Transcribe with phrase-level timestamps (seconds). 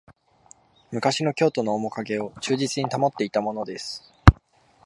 [0.89, 4.11] 昔の京都のおもかげを忠実に保っていたものです